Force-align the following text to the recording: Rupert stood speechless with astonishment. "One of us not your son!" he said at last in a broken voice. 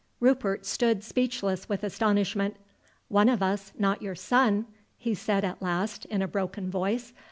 Rupert 0.19 0.65
stood 0.65 1.03
speechless 1.03 1.69
with 1.69 1.83
astonishment. 1.83 2.55
"One 3.07 3.29
of 3.29 3.43
us 3.43 3.71
not 3.77 4.01
your 4.01 4.15
son!" 4.15 4.65
he 4.97 5.13
said 5.13 5.45
at 5.45 5.61
last 5.61 6.05
in 6.05 6.23
a 6.23 6.27
broken 6.27 6.71
voice. 6.71 7.13